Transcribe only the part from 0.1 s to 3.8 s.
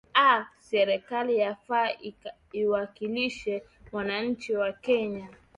aa serikali yafaa iwakilishe